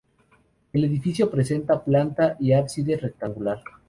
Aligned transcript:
El 0.73 0.83
edificio 0.83 1.29
presenta 1.29 1.79
planta 1.83 2.35
y 2.39 2.53
ábside 2.53 2.97
rectangular. 2.97 3.61